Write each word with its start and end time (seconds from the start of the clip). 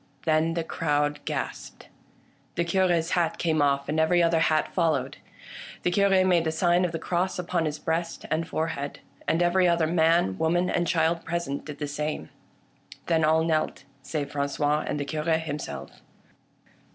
Then 0.23 0.55
the 0.55 0.63
crowd 0.63 1.19
gasped. 1.25 1.87
The 2.55 2.63
Cure's 2.63 3.11
hat 3.11 3.37
came 3.37 3.61
off, 3.61 3.87
and 3.87 3.99
every 3.99 4.23
other 4.23 4.39
hat 4.39 4.73
followed. 4.73 5.17
The 5.83 5.91
Cure 5.91 6.25
made 6.25 6.43
the 6.43 6.51
sign 6.51 6.85
of 6.85 6.91
the 6.91 6.97
cross 6.97 7.37
upon 7.37 7.65
his 7.65 7.77
breast 7.77 8.25
and 8.31 8.47
fore 8.47 8.69
head, 8.69 9.01
and 9.27 9.43
every 9.43 9.67
other 9.67 9.85
man, 9.85 10.39
woman, 10.39 10.71
and 10.71 10.87
child 10.87 11.23
present 11.23 11.65
did 11.65 11.77
the 11.77 11.85
same. 11.87 12.31
Then 13.05 13.23
all 13.23 13.43
knelt, 13.43 13.83
save 14.01 14.31
Franqois 14.31 14.83
and 14.87 14.99
the 14.99 15.05
Cure 15.05 15.23
himself. 15.37 15.91